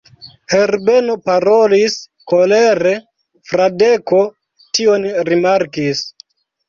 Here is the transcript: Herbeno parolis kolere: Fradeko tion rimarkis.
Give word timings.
Herbeno 0.53 1.17
parolis 1.29 1.97
kolere: 2.33 2.93
Fradeko 3.51 4.23
tion 4.79 5.07
rimarkis. 5.29 6.03